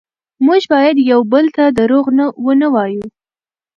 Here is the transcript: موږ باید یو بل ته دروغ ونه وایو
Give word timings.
موږ 0.45 0.61
باید 0.73 0.95
یو 1.11 1.21
بل 1.31 1.45
ته 1.55 1.63
دروغ 1.77 2.05
ونه 2.45 2.67
وایو 2.73 3.05